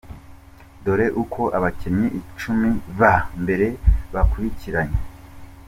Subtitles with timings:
[0.83, 2.69] Dore uko abakinnyi icumi
[2.99, 3.67] ba mbere
[4.13, 4.97] bakurikiranye.